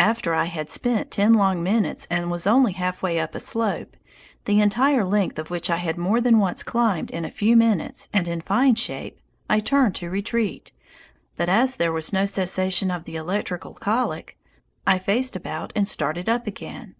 After 0.00 0.34
I 0.34 0.46
had 0.46 0.70
spent 0.70 1.12
ten 1.12 1.34
long 1.34 1.62
minutes 1.62 2.08
and 2.10 2.32
was 2.32 2.48
only 2.48 2.72
half 2.72 3.00
way 3.00 3.20
up 3.20 3.32
a 3.36 3.38
slope, 3.38 3.96
the 4.44 4.60
entire 4.60 5.04
length 5.04 5.38
of 5.38 5.50
which 5.50 5.70
I 5.70 5.76
had 5.76 5.96
more 5.96 6.20
than 6.20 6.40
once 6.40 6.64
climbed 6.64 7.12
in 7.12 7.24
a 7.24 7.30
few 7.30 7.54
minutes 7.56 8.08
and 8.12 8.26
in 8.26 8.40
fine 8.40 8.74
shape, 8.74 9.20
I 9.48 9.60
turned 9.60 9.94
to 9.94 10.10
retreat, 10.10 10.72
but 11.36 11.48
as 11.48 11.76
there 11.76 11.92
was 11.92 12.12
no 12.12 12.26
cessation 12.26 12.90
of 12.90 13.04
the 13.04 13.14
electrical 13.14 13.74
colic, 13.74 14.36
I 14.84 14.98
faced 14.98 15.36
about 15.36 15.72
and 15.76 15.86
started 15.86 16.28
up 16.28 16.48
again. 16.48 16.96